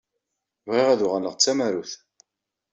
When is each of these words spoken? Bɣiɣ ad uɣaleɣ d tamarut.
Bɣiɣ 0.67 0.87
ad 0.89 1.01
uɣaleɣ 1.05 1.33
d 1.35 1.39
tamarut. 1.43 1.93